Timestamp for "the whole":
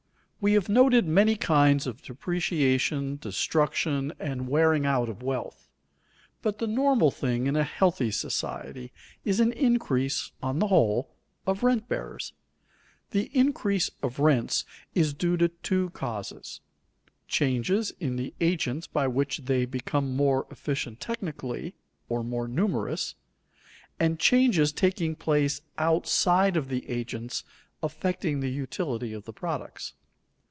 10.57-11.15